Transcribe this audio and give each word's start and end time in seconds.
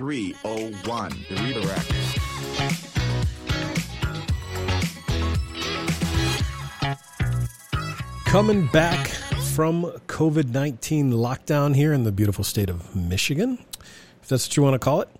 301. 0.00 1.10
The 1.28 1.36
redirect. 1.42 1.92
Coming 8.24 8.66
back 8.68 9.08
from 9.52 9.84
COVID 10.06 10.48
19 10.48 11.12
lockdown 11.12 11.76
here 11.76 11.92
in 11.92 12.04
the 12.04 12.12
beautiful 12.12 12.44
state 12.44 12.70
of 12.70 12.96
Michigan, 12.96 13.58
if 14.22 14.28
that's 14.28 14.48
what 14.48 14.56
you 14.56 14.62
want 14.62 14.72
to 14.72 14.78
call 14.78 15.02
it. 15.02 15.10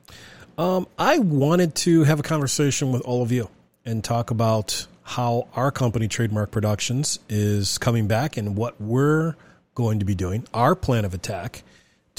Um, 0.56 0.88
I 0.98 1.18
wanted 1.18 1.74
to 1.74 2.04
have 2.04 2.18
a 2.18 2.22
conversation 2.22 2.90
with 2.90 3.02
all 3.02 3.20
of 3.20 3.30
you 3.30 3.50
and 3.84 4.02
talk 4.02 4.30
about 4.30 4.86
how 5.02 5.48
our 5.54 5.70
company, 5.70 6.08
Trademark 6.08 6.50
Productions, 6.50 7.18
is 7.28 7.76
coming 7.76 8.08
back 8.08 8.38
and 8.38 8.56
what 8.56 8.80
we're 8.80 9.34
going 9.74 9.98
to 9.98 10.06
be 10.06 10.14
doing, 10.14 10.46
our 10.54 10.74
plan 10.74 11.04
of 11.04 11.12
attack 11.12 11.64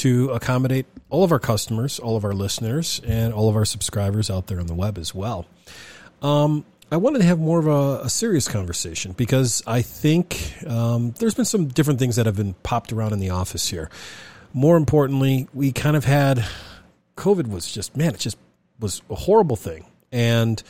to 0.01 0.31
accommodate 0.31 0.87
all 1.11 1.23
of 1.23 1.31
our 1.31 1.39
customers, 1.39 1.99
all 1.99 2.17
of 2.17 2.25
our 2.25 2.33
listeners, 2.33 2.99
and 3.05 3.31
all 3.33 3.49
of 3.49 3.55
our 3.55 3.65
subscribers 3.65 4.31
out 4.31 4.47
there 4.47 4.59
on 4.59 4.65
the 4.65 4.73
web 4.73 4.97
as 4.97 5.13
well. 5.13 5.45
Um, 6.23 6.65
I 6.91 6.97
wanted 6.97 7.19
to 7.19 7.25
have 7.25 7.37
more 7.37 7.59
of 7.59 7.67
a, 7.67 8.05
a 8.05 8.09
serious 8.09 8.47
conversation 8.47 9.11
because 9.11 9.61
I 9.67 9.83
think 9.83 10.55
um, 10.65 11.11
there's 11.19 11.35
been 11.35 11.45
some 11.45 11.67
different 11.67 11.99
things 11.99 12.15
that 12.15 12.25
have 12.25 12.35
been 12.35 12.55
popped 12.63 12.91
around 12.91 13.13
in 13.13 13.19
the 13.19 13.29
office 13.29 13.67
here. 13.67 13.91
More 14.53 14.75
importantly, 14.75 15.47
we 15.53 15.71
kind 15.71 15.95
of 15.95 16.05
had 16.05 16.43
COVID 17.15 17.47
was 17.47 17.71
just 17.71 17.95
man, 17.95 18.15
it 18.15 18.19
just 18.19 18.37
was 18.79 19.03
a 19.07 19.15
horrible 19.15 19.55
thing, 19.55 19.85
and 20.11 20.61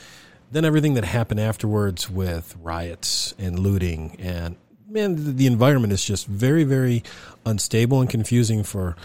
then 0.51 0.65
everything 0.65 0.95
that 0.95 1.05
happened 1.05 1.39
afterwards 1.39 2.09
with 2.09 2.53
riots 2.61 3.33
and 3.39 3.57
looting 3.57 4.17
and 4.19 4.57
man, 4.91 5.15
the, 5.15 5.31
the 5.31 5.47
environment 5.47 5.93
is 5.93 6.03
just 6.03 6.27
very, 6.27 6.63
very 6.63 7.01
unstable 7.45 8.01
and 8.01 8.09
confusing 8.09 8.63
for 8.63 8.95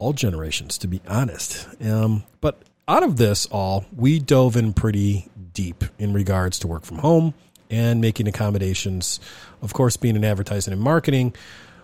all 0.00 0.12
generations, 0.12 0.76
to 0.78 0.88
be 0.88 1.00
honest. 1.06 1.68
Um, 1.80 2.24
but 2.40 2.60
out 2.88 3.04
of 3.04 3.16
this 3.16 3.46
all, 3.46 3.84
we 3.96 4.18
dove 4.18 4.56
in 4.56 4.72
pretty 4.72 5.28
deep 5.52 5.84
in 5.98 6.12
regards 6.12 6.58
to 6.60 6.66
work 6.66 6.84
from 6.84 6.98
home 6.98 7.34
and 7.70 8.00
making 8.00 8.26
accommodations. 8.26 9.20
Of 9.62 9.72
course, 9.72 9.96
being 9.96 10.16
in 10.16 10.24
advertising 10.24 10.72
and 10.72 10.82
marketing, 10.82 11.34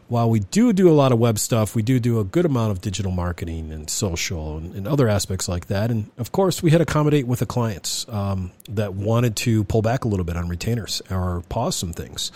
while 0.08 0.30
we 0.30 0.40
do 0.40 0.72
do 0.72 0.88
a 0.88 0.92
lot 0.94 1.12
of 1.12 1.18
web 1.18 1.38
stuff, 1.38 1.74
we 1.74 1.82
do 1.82 1.98
do 1.98 2.20
a 2.20 2.24
good 2.24 2.44
amount 2.44 2.70
of 2.70 2.80
digital 2.80 3.10
marketing 3.10 3.72
and 3.72 3.90
social 3.90 4.56
and, 4.56 4.74
and 4.74 4.86
other 4.86 5.08
aspects 5.08 5.48
like 5.48 5.66
that. 5.66 5.90
And 5.90 6.10
of 6.16 6.32
course, 6.32 6.62
we 6.62 6.70
had 6.70 6.78
to 6.78 6.82
accommodate 6.82 7.26
with 7.26 7.40
the 7.40 7.46
clients 7.46 8.06
um, 8.08 8.52
that 8.68 8.94
wanted 8.94 9.36
to 9.36 9.64
pull 9.64 9.82
back 9.82 10.04
a 10.04 10.08
little 10.08 10.24
bit 10.24 10.36
on 10.36 10.48
retainers 10.48 11.02
or 11.10 11.42
pause 11.48 11.76
some 11.76 11.92
things. 11.92 12.30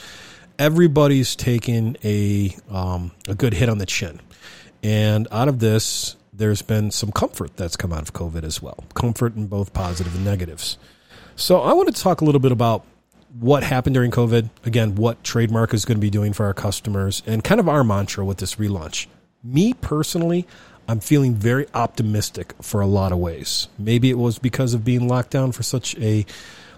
Everybody's 0.58 1.36
taken 1.36 1.96
a 2.05 2.55
um, 2.68 3.12
a 3.28 3.34
good 3.34 3.55
hit 3.55 3.68
on 3.68 3.78
the 3.78 3.86
chin, 3.86 4.20
and 4.83 5.28
out 5.31 5.48
of 5.48 5.59
this, 5.59 6.17
there's 6.33 6.62
been 6.62 6.91
some 6.91 7.12
comfort 7.12 7.56
that's 7.56 7.77
come 7.77 7.92
out 7.92 8.03
of 8.03 8.12
COVID 8.12 8.45
as 8.45 8.62
well. 8.62 8.84
Comfort 8.95 9.36
in 9.36 9.47
both 9.47 9.73
positive 9.73 10.14
and 10.14 10.25
negatives. 10.25 10.78
So 11.36 11.61
I 11.61 11.73
want 11.73 11.95
to 11.95 12.03
talk 12.03 12.20
a 12.20 12.25
little 12.25 12.41
bit 12.41 12.53
about 12.53 12.84
what 13.39 13.62
happened 13.62 13.95
during 13.95 14.11
COVID. 14.11 14.51
Again, 14.64 14.95
what 14.97 15.23
trademark 15.23 15.75
is 15.75 15.84
going 15.84 15.97
to 15.97 16.01
be 16.01 16.11
doing 16.11 16.33
for 16.33 16.47
our 16.47 16.55
customers, 16.55 17.23
and 17.27 17.45
kind 17.45 17.61
of 17.61 17.69
our 17.69 17.84
mantra 17.84 18.25
with 18.25 18.39
this 18.39 18.56
relaunch. 18.56 19.06
Me 19.42 19.73
personally, 19.73 20.47
I'm 20.89 21.01
feeling 21.01 21.34
very 21.34 21.67
optimistic 21.73 22.55
for 22.61 22.81
a 22.81 22.86
lot 22.86 23.12
of 23.12 23.19
ways. 23.19 23.69
Maybe 23.78 24.11
it 24.11 24.19
was 24.19 24.39
because 24.39 24.75
of 24.75 24.84
being 24.84 25.06
locked 25.06 25.31
down 25.31 25.53
for 25.53 25.62
such 25.62 25.97
a 25.98 26.27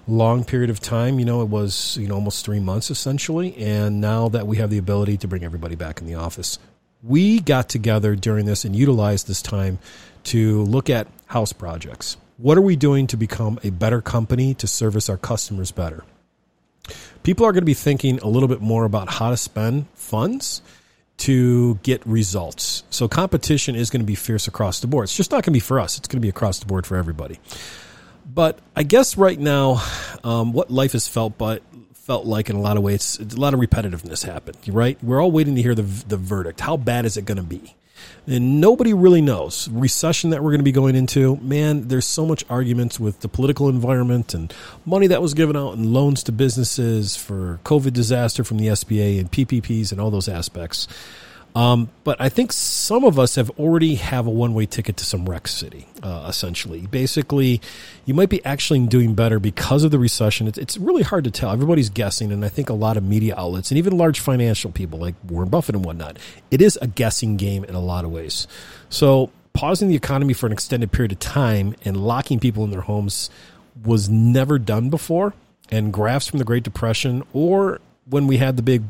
long 0.06 0.44
period 0.44 0.70
of 0.70 0.80
time. 0.80 1.18
You 1.18 1.24
know, 1.24 1.42
it 1.42 1.48
was 1.48 1.96
you 1.96 2.08
know 2.08 2.16
almost 2.16 2.44
three 2.44 2.60
months 2.60 2.90
essentially, 2.90 3.56
and 3.56 4.00
now 4.00 4.28
that 4.28 4.46
we 4.46 4.58
have 4.58 4.70
the 4.70 4.78
ability 4.78 5.16
to 5.18 5.28
bring 5.28 5.44
everybody 5.44 5.76
back 5.76 6.00
in 6.00 6.06
the 6.06 6.16
office, 6.16 6.58
we 7.02 7.40
got 7.40 7.68
together 7.68 8.14
during 8.14 8.46
this 8.46 8.64
and 8.64 8.76
utilized 8.76 9.26
this 9.26 9.42
time 9.42 9.78
to 10.24 10.62
look 10.62 10.88
at 10.88 11.08
house 11.26 11.52
projects. 11.52 12.16
What 12.36 12.56
are 12.56 12.62
we 12.62 12.76
doing 12.76 13.06
to 13.08 13.16
become 13.16 13.58
a 13.64 13.70
better 13.70 14.00
company 14.00 14.54
to 14.54 14.66
service 14.66 15.08
our 15.08 15.16
customers 15.16 15.72
better? 15.72 16.04
People 17.22 17.46
are 17.46 17.52
going 17.52 17.62
to 17.62 17.66
be 17.66 17.74
thinking 17.74 18.18
a 18.18 18.28
little 18.28 18.48
bit 18.48 18.60
more 18.60 18.84
about 18.84 19.08
how 19.08 19.30
to 19.30 19.36
spend 19.36 19.86
funds 19.94 20.62
to 21.18 21.78
get 21.82 22.04
results. 22.04 22.82
So 22.90 23.06
competition 23.06 23.76
is 23.76 23.90
going 23.90 24.00
to 24.00 24.06
be 24.06 24.16
fierce 24.16 24.48
across 24.48 24.80
the 24.80 24.88
board. 24.88 25.04
It's 25.04 25.16
just 25.16 25.30
not 25.30 25.44
going 25.44 25.52
to 25.52 25.56
be 25.56 25.60
for 25.60 25.78
us. 25.78 25.98
It's 25.98 26.08
going 26.08 26.18
to 26.18 26.22
be 26.22 26.28
across 26.28 26.58
the 26.58 26.66
board 26.66 26.86
for 26.86 26.96
everybody. 26.96 27.38
But 28.26 28.58
I 28.74 28.82
guess 28.82 29.16
right 29.16 29.38
now, 29.38 29.82
um, 30.24 30.52
what 30.52 30.70
life 30.70 30.92
has 30.92 31.06
felt 31.06 31.38
but 31.38 31.62
felt 32.02 32.26
like 32.26 32.50
in 32.50 32.56
a 32.56 32.60
lot 32.60 32.76
of 32.76 32.82
ways, 32.82 33.18
a 33.20 33.38
lot 33.38 33.54
of 33.54 33.60
repetitiveness 33.60 34.24
happened. 34.24 34.58
Right? 34.68 35.02
We're 35.02 35.22
all 35.22 35.30
waiting 35.30 35.54
to 35.56 35.62
hear 35.62 35.74
the 35.74 35.82
the 35.82 36.16
verdict. 36.16 36.60
How 36.60 36.76
bad 36.76 37.04
is 37.04 37.16
it 37.16 37.24
going 37.24 37.38
to 37.38 37.42
be? 37.42 37.74
And 38.26 38.60
nobody 38.60 38.94
really 38.94 39.20
knows. 39.20 39.68
Recession 39.68 40.30
that 40.30 40.42
we're 40.42 40.50
going 40.50 40.60
to 40.60 40.64
be 40.64 40.72
going 40.72 40.94
into, 40.94 41.36
man, 41.36 41.88
there's 41.88 42.06
so 42.06 42.24
much 42.26 42.44
arguments 42.48 42.98
with 43.00 43.20
the 43.20 43.28
political 43.28 43.68
environment 43.68 44.34
and 44.34 44.52
money 44.84 45.08
that 45.08 45.22
was 45.22 45.34
given 45.34 45.56
out 45.56 45.74
and 45.74 45.92
loans 45.92 46.22
to 46.24 46.32
businesses 46.32 47.16
for 47.16 47.60
COVID 47.64 47.92
disaster 47.92 48.44
from 48.44 48.58
the 48.58 48.68
SBA 48.68 49.18
and 49.18 49.30
PPPs 49.30 49.92
and 49.92 50.00
all 50.00 50.10
those 50.10 50.28
aspects. 50.28 50.88
Um, 51.54 51.90
but 52.04 52.18
I 52.18 52.30
think 52.30 52.52
some 52.52 53.04
of 53.04 53.18
us 53.18 53.34
have 53.34 53.50
already 53.58 53.96
have 53.96 54.26
a 54.26 54.30
one 54.30 54.54
way 54.54 54.64
ticket 54.64 54.96
to 54.98 55.04
some 55.04 55.28
wreck 55.28 55.46
city. 55.46 55.86
Uh, 56.02 56.26
essentially, 56.28 56.86
basically, 56.86 57.60
you 58.06 58.14
might 58.14 58.30
be 58.30 58.42
actually 58.44 58.86
doing 58.86 59.14
better 59.14 59.38
because 59.38 59.84
of 59.84 59.90
the 59.90 59.98
recession. 59.98 60.48
It's, 60.48 60.58
it's 60.58 60.78
really 60.78 61.02
hard 61.02 61.24
to 61.24 61.30
tell. 61.30 61.50
Everybody's 61.50 61.90
guessing, 61.90 62.32
and 62.32 62.44
I 62.44 62.48
think 62.48 62.70
a 62.70 62.74
lot 62.74 62.96
of 62.96 63.04
media 63.04 63.34
outlets 63.36 63.70
and 63.70 63.78
even 63.78 63.98
large 63.98 64.20
financial 64.20 64.70
people 64.70 64.98
like 64.98 65.14
Warren 65.28 65.50
Buffett 65.50 65.74
and 65.74 65.84
whatnot, 65.84 66.18
it 66.50 66.62
is 66.62 66.78
a 66.80 66.86
guessing 66.86 67.36
game 67.36 67.64
in 67.64 67.74
a 67.74 67.80
lot 67.80 68.04
of 68.04 68.10
ways. 68.10 68.46
So, 68.88 69.30
pausing 69.52 69.88
the 69.88 69.96
economy 69.96 70.32
for 70.32 70.46
an 70.46 70.52
extended 70.52 70.90
period 70.90 71.12
of 71.12 71.18
time 71.18 71.74
and 71.84 71.96
locking 71.96 72.40
people 72.40 72.64
in 72.64 72.70
their 72.70 72.80
homes 72.80 73.28
was 73.84 74.08
never 74.08 74.58
done 74.58 74.88
before. 74.88 75.34
And 75.70 75.92
graphs 75.92 76.26
from 76.28 76.38
the 76.38 76.44
Great 76.44 76.62
Depression 76.62 77.22
or 77.32 77.80
when 78.08 78.26
we 78.26 78.38
had 78.38 78.56
the 78.56 78.62
big 78.62 78.82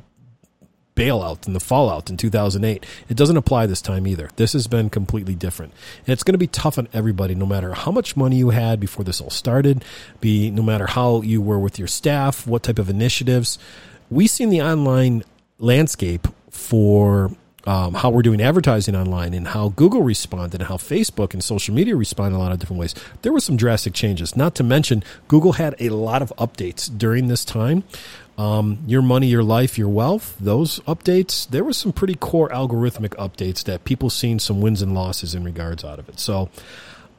bailout 0.94 1.46
and 1.46 1.56
the 1.56 1.60
fallout 1.60 2.10
in 2.10 2.16
2008. 2.16 2.84
It 3.08 3.16
doesn't 3.16 3.36
apply 3.36 3.66
this 3.66 3.80
time 3.80 4.06
either. 4.06 4.30
This 4.36 4.52
has 4.52 4.66
been 4.66 4.90
completely 4.90 5.34
different. 5.34 5.72
And 6.06 6.12
it's 6.12 6.22
going 6.22 6.34
to 6.34 6.38
be 6.38 6.46
tough 6.46 6.78
on 6.78 6.88
everybody, 6.92 7.34
no 7.34 7.46
matter 7.46 7.74
how 7.74 7.90
much 7.90 8.16
money 8.16 8.36
you 8.36 8.50
had 8.50 8.80
before 8.80 9.04
this 9.04 9.20
all 9.20 9.30
started, 9.30 9.84
be 10.20 10.50
no 10.50 10.62
matter 10.62 10.86
how 10.86 11.22
you 11.22 11.40
were 11.40 11.58
with 11.58 11.78
your 11.78 11.88
staff, 11.88 12.46
what 12.46 12.62
type 12.62 12.78
of 12.78 12.90
initiatives. 12.90 13.58
We 14.10 14.26
see 14.26 14.44
in 14.44 14.50
the 14.50 14.62
online 14.62 15.24
landscape 15.58 16.28
for 16.50 17.30
um, 17.64 17.94
how 17.94 18.10
we're 18.10 18.22
doing 18.22 18.42
advertising 18.42 18.96
online 18.96 19.34
and 19.34 19.48
how 19.48 19.70
Google 19.70 20.02
responded 20.02 20.60
and 20.60 20.68
how 20.68 20.76
Facebook 20.76 21.32
and 21.32 21.42
social 21.42 21.74
media 21.74 21.96
respond 21.96 22.34
in 22.34 22.40
a 22.40 22.42
lot 22.42 22.52
of 22.52 22.58
different 22.58 22.80
ways. 22.80 22.94
There 23.22 23.32
were 23.32 23.40
some 23.40 23.56
drastic 23.56 23.94
changes. 23.94 24.36
Not 24.36 24.54
to 24.56 24.64
mention, 24.64 25.04
Google 25.28 25.52
had 25.52 25.76
a 25.78 25.90
lot 25.90 26.22
of 26.22 26.32
updates 26.38 26.90
during 26.96 27.28
this 27.28 27.44
time. 27.44 27.84
Um, 28.38 28.78
your 28.86 29.02
money, 29.02 29.26
your 29.26 29.42
life, 29.42 29.76
your 29.76 29.90
wealth, 29.90 30.36
those 30.40 30.80
updates, 30.80 31.46
there 31.48 31.62
were 31.62 31.74
some 31.74 31.92
pretty 31.92 32.14
core 32.14 32.48
algorithmic 32.48 33.10
updates 33.10 33.62
that 33.64 33.84
people 33.84 34.08
seen 34.08 34.38
some 34.38 34.60
wins 34.60 34.80
and 34.80 34.94
losses 34.94 35.34
in 35.34 35.44
regards 35.44 35.84
out 35.84 35.98
of 35.98 36.08
it. 36.08 36.18
So 36.18 36.48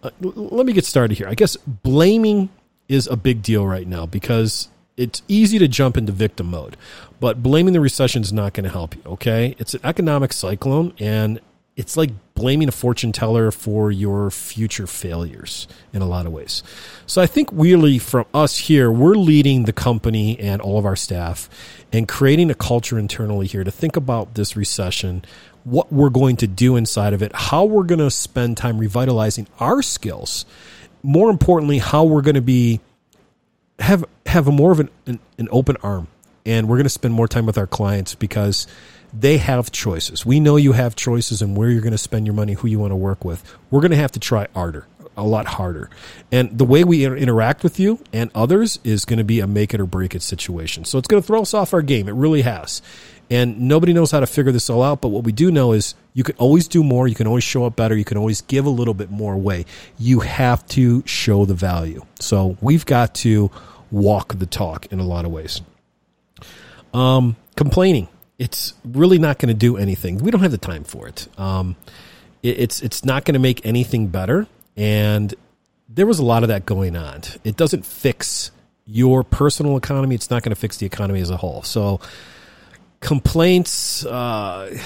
uh, 0.01 0.09
let 0.21 0.65
me 0.65 0.73
get 0.73 0.85
started 0.85 1.17
here. 1.17 1.27
I 1.27 1.35
guess 1.35 1.55
blaming 1.55 2.49
is 2.87 3.07
a 3.07 3.15
big 3.15 3.43
deal 3.43 3.65
right 3.65 3.87
now 3.87 4.05
because 4.05 4.69
it's 4.97 5.21
easy 5.27 5.59
to 5.59 5.67
jump 5.67 5.97
into 5.97 6.11
victim 6.11 6.47
mode, 6.47 6.77
but 7.19 7.41
blaming 7.41 7.73
the 7.73 7.79
recession 7.79 8.21
is 8.21 8.33
not 8.33 8.53
going 8.53 8.65
to 8.65 8.69
help 8.69 8.95
you. 8.95 9.01
Okay, 9.05 9.55
it's 9.59 9.73
an 9.73 9.81
economic 9.83 10.33
cyclone, 10.33 10.93
and 10.99 11.39
it's 11.75 11.97
like 11.97 12.11
blaming 12.35 12.67
a 12.67 12.71
fortune 12.71 13.11
teller 13.11 13.51
for 13.51 13.91
your 13.91 14.29
future 14.29 14.85
failures 14.85 15.67
in 15.91 16.01
a 16.01 16.05
lot 16.05 16.25
of 16.25 16.31
ways. 16.31 16.61
So 17.07 17.21
I 17.21 17.25
think 17.25 17.49
really 17.51 17.97
from 17.97 18.25
us 18.33 18.57
here, 18.57 18.91
we're 18.91 19.15
leading 19.15 19.65
the 19.65 19.73
company 19.73 20.39
and 20.39 20.61
all 20.61 20.77
of 20.77 20.85
our 20.85 20.95
staff 20.95 21.49
and 21.91 22.07
creating 22.07 22.51
a 22.51 22.55
culture 22.55 22.99
internally 22.99 23.47
here 23.47 23.63
to 23.63 23.71
think 23.71 23.95
about 23.95 24.35
this 24.35 24.55
recession, 24.55 25.25
what 25.63 25.91
we're 25.91 26.09
going 26.09 26.35
to 26.37 26.47
do 26.47 26.75
inside 26.75 27.13
of 27.13 27.23
it, 27.23 27.31
how 27.33 27.65
we're 27.65 27.83
going 27.83 27.99
to 27.99 28.11
spend 28.11 28.57
time 28.57 28.77
revitalizing 28.77 29.47
our 29.59 29.81
skills. 29.81 30.45
More 31.01 31.29
importantly, 31.29 31.79
how 31.79 32.03
we're 32.03 32.21
going 32.21 32.35
to 32.35 32.41
be 32.41 32.81
have 33.79 34.05
have 34.27 34.47
a 34.47 34.51
more 34.51 34.71
of 34.71 34.79
an, 34.79 34.89
an, 35.07 35.19
an 35.39 35.49
open 35.51 35.75
arm 35.81 36.07
and 36.45 36.67
we're 36.67 36.77
going 36.77 36.85
to 36.85 36.89
spend 36.89 37.13
more 37.13 37.27
time 37.27 37.45
with 37.45 37.57
our 37.57 37.67
clients 37.67 38.15
because 38.15 38.67
they 39.13 39.37
have 39.37 39.71
choices. 39.71 40.25
We 40.25 40.39
know 40.39 40.55
you 40.55 40.73
have 40.73 40.95
choices 40.95 41.41
and 41.41 41.55
where 41.55 41.69
you're 41.69 41.81
going 41.81 41.91
to 41.91 41.97
spend 41.97 42.25
your 42.25 42.33
money, 42.33 42.53
who 42.53 42.67
you 42.67 42.79
want 42.79 42.91
to 42.91 42.95
work 42.95 43.23
with. 43.23 43.43
We're 43.69 43.81
going 43.81 43.91
to 43.91 43.97
have 43.97 44.11
to 44.13 44.19
try 44.19 44.47
harder, 44.55 44.87
a 45.15 45.23
lot 45.23 45.45
harder. 45.45 45.89
And 46.31 46.57
the 46.57 46.65
way 46.65 46.83
we 46.83 47.03
inter- 47.03 47.17
interact 47.17 47.63
with 47.63 47.79
you 47.79 47.99
and 48.11 48.31
others 48.33 48.79
is 48.83 49.05
going 49.05 49.19
to 49.19 49.23
be 49.23 49.39
a 49.39 49.47
make 49.47 49.73
it 49.73 49.79
or 49.79 49.85
break 49.85 50.15
it 50.15 50.23
situation. 50.23 50.85
So 50.85 50.97
it's 50.97 51.07
going 51.07 51.21
to 51.21 51.25
throw 51.27 51.41
us 51.41 51.53
off 51.53 51.73
our 51.73 51.83
game. 51.83 52.09
It 52.09 52.15
really 52.15 52.41
has. 52.41 52.81
And 53.29 53.61
nobody 53.61 53.93
knows 53.93 54.11
how 54.11 54.19
to 54.19 54.27
figure 54.27 54.51
this 54.51 54.69
all 54.69 54.83
out. 54.83 55.01
But 55.01 55.09
what 55.09 55.23
we 55.23 55.31
do 55.31 55.51
know 55.51 55.71
is 55.71 55.95
you 56.13 56.23
can 56.23 56.35
always 56.37 56.67
do 56.67 56.83
more. 56.83 57.07
You 57.07 57.15
can 57.15 57.27
always 57.27 57.43
show 57.43 57.65
up 57.65 57.75
better. 57.75 57.95
You 57.95 58.03
can 58.03 58.17
always 58.17 58.41
give 58.41 58.65
a 58.65 58.69
little 58.69 58.93
bit 58.93 59.09
more 59.11 59.33
away. 59.33 59.65
You 59.97 60.21
have 60.21 60.65
to 60.69 61.03
show 61.05 61.45
the 61.45 61.53
value. 61.53 62.03
So 62.19 62.57
we've 62.61 62.85
got 62.85 63.15
to 63.15 63.49
walk 63.91 64.37
the 64.37 64.45
talk 64.45 64.87
in 64.87 64.99
a 64.99 65.05
lot 65.05 65.25
of 65.25 65.31
ways. 65.31 65.61
Um, 66.93 67.35
complaining. 67.55 68.07
It's 68.43 68.73
really 68.83 69.19
not 69.19 69.39
going 69.39 69.47
to 69.47 69.53
do 69.53 69.77
anything. 69.77 70.17
We 70.17 70.29
don't 70.29 70.41
have 70.41 70.51
the 70.51 70.57
time 70.57 70.83
for 70.83 71.07
it. 71.07 71.29
Um, 71.39 71.77
it 72.41 72.59
it's 72.59 72.81
it's 72.81 73.05
not 73.05 73.23
going 73.23 73.35
to 73.35 73.39
make 73.39 73.65
anything 73.65 74.07
better. 74.07 74.47
And 74.75 75.33
there 75.87 76.05
was 76.05 76.19
a 76.19 76.25
lot 76.25 76.43
of 76.43 76.49
that 76.49 76.65
going 76.65 76.97
on. 76.97 77.21
It 77.45 77.55
doesn't 77.55 77.85
fix 77.85 78.51
your 78.85 79.23
personal 79.23 79.77
economy, 79.77 80.15
it's 80.15 80.29
not 80.29 80.43
going 80.43 80.53
to 80.53 80.59
fix 80.59 80.75
the 80.75 80.85
economy 80.85 81.21
as 81.21 81.29
a 81.29 81.37
whole. 81.37 81.63
So, 81.63 82.01
complaints 83.03 84.05
uh, 84.05 84.79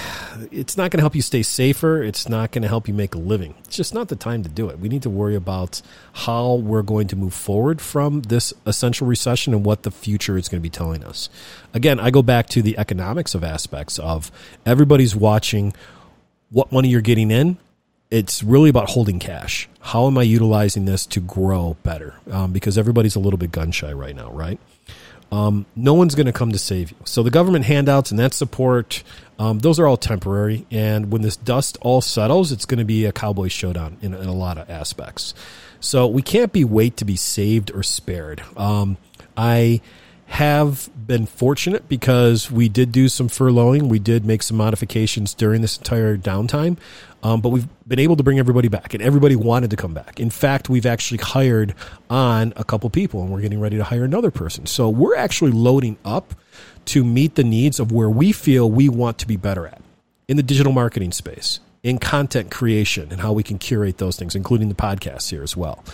it's 0.50 0.76
not 0.76 0.90
going 0.90 0.98
to 0.98 1.02
help 1.02 1.14
you 1.14 1.22
stay 1.22 1.42
safer. 1.42 2.02
It's 2.02 2.28
not 2.28 2.50
going 2.50 2.62
to 2.62 2.68
help 2.68 2.88
you 2.88 2.92
make 2.92 3.14
a 3.14 3.18
living. 3.18 3.54
It's 3.64 3.76
just 3.76 3.94
not 3.94 4.08
the 4.08 4.16
time 4.16 4.42
to 4.42 4.48
do 4.48 4.68
it. 4.68 4.80
We 4.80 4.88
need 4.88 5.02
to 5.02 5.10
worry 5.10 5.36
about 5.36 5.80
how 6.12 6.56
we're 6.56 6.82
going 6.82 7.06
to 7.08 7.16
move 7.16 7.32
forward 7.32 7.80
from 7.80 8.22
this 8.22 8.52
essential 8.66 9.06
recession 9.06 9.54
and 9.54 9.64
what 9.64 9.84
the 9.84 9.92
future 9.92 10.36
is 10.36 10.48
going 10.48 10.60
to 10.60 10.62
be 10.62 10.68
telling 10.70 11.04
us. 11.04 11.30
Again 11.72 12.00
i 12.00 12.10
go 12.10 12.22
back 12.22 12.48
to 12.48 12.60
the 12.62 12.76
economics 12.76 13.34
of 13.34 13.44
aspects 13.44 13.98
of 14.00 14.32
everybody's 14.66 15.14
watching 15.14 15.72
what 16.50 16.72
money 16.72 16.88
you're 16.88 17.00
getting 17.00 17.30
in. 17.30 17.56
It's 18.10 18.42
really 18.42 18.70
about 18.70 18.90
holding 18.90 19.20
cash. 19.20 19.68
How 19.80 20.08
am 20.08 20.18
i 20.18 20.22
utilizing 20.22 20.86
this 20.86 21.06
to 21.06 21.20
grow 21.20 21.76
better? 21.84 22.14
Um, 22.30 22.52
because 22.52 22.76
everybody's 22.76 23.14
a 23.14 23.20
little 23.20 23.38
bit 23.38 23.52
gun 23.52 23.70
shy 23.70 23.92
right 23.92 24.16
now 24.16 24.32
right 24.32 24.58
um, 25.30 25.66
no 25.76 25.94
one's 25.94 26.14
going 26.14 26.26
to 26.26 26.32
come 26.32 26.52
to 26.52 26.58
save 26.58 26.90
you. 26.90 26.96
So 27.04 27.22
the 27.22 27.30
government 27.30 27.66
handouts 27.66 28.10
and 28.10 28.18
that 28.18 28.32
support, 28.32 29.02
um, 29.38 29.58
those 29.58 29.78
are 29.78 29.86
all 29.86 29.96
temporary. 29.96 30.66
And 30.70 31.10
when 31.12 31.22
this 31.22 31.36
dust 31.36 31.76
all 31.80 32.00
settles, 32.00 32.50
it's 32.50 32.64
going 32.64 32.78
to 32.78 32.84
be 32.84 33.04
a 33.04 33.12
cowboy 33.12 33.48
showdown 33.48 33.98
in, 34.00 34.14
in, 34.14 34.26
a 34.26 34.34
lot 34.34 34.58
of 34.58 34.70
aspects. 34.70 35.34
So 35.80 36.06
we 36.06 36.22
can't 36.22 36.52
be 36.52 36.64
wait 36.64 36.96
to 36.98 37.04
be 37.04 37.16
saved 37.16 37.70
or 37.72 37.82
spared. 37.82 38.42
Um, 38.56 38.96
I 39.36 39.80
have 40.28 40.90
been 41.06 41.24
fortunate 41.24 41.88
because 41.88 42.50
we 42.50 42.68
did 42.68 42.92
do 42.92 43.08
some 43.08 43.28
furloughing. 43.28 43.88
We 43.88 43.98
did 43.98 44.26
make 44.26 44.42
some 44.42 44.56
modifications 44.58 45.32
during 45.34 45.62
this 45.62 45.78
entire 45.78 46.16
downtime. 46.18 46.76
Um, 47.22 47.40
but 47.40 47.48
we've 47.48 47.66
been 47.86 47.98
able 47.98 48.16
to 48.16 48.22
bring 48.22 48.38
everybody 48.38 48.68
back, 48.68 48.94
and 48.94 49.02
everybody 49.02 49.34
wanted 49.34 49.70
to 49.70 49.76
come 49.76 49.92
back. 49.92 50.20
In 50.20 50.30
fact, 50.30 50.68
we've 50.68 50.86
actually 50.86 51.18
hired 51.18 51.74
on 52.08 52.52
a 52.56 52.64
couple 52.64 52.88
people, 52.90 53.22
and 53.22 53.32
we're 53.32 53.40
getting 53.40 53.60
ready 53.60 53.76
to 53.76 53.84
hire 53.84 54.04
another 54.04 54.30
person. 54.30 54.66
So 54.66 54.88
we're 54.88 55.16
actually 55.16 55.50
loading 55.50 55.98
up 56.04 56.34
to 56.86 57.04
meet 57.04 57.34
the 57.34 57.44
needs 57.44 57.80
of 57.80 57.90
where 57.90 58.08
we 58.08 58.32
feel 58.32 58.70
we 58.70 58.88
want 58.88 59.18
to 59.18 59.26
be 59.26 59.36
better 59.36 59.66
at 59.66 59.82
in 60.28 60.36
the 60.36 60.42
digital 60.42 60.72
marketing 60.72 61.10
space, 61.10 61.60
in 61.82 61.98
content 61.98 62.50
creation, 62.50 63.08
and 63.10 63.20
how 63.20 63.32
we 63.32 63.42
can 63.42 63.58
curate 63.58 63.98
those 63.98 64.16
things, 64.16 64.34
including 64.34 64.68
the 64.68 64.74
podcasts 64.74 65.30
here 65.30 65.42
as 65.42 65.56
well. 65.56 65.84